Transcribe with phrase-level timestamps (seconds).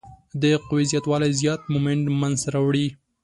[0.41, 2.87] د قوې زیات والی زیات مومنټ منځته راوړي.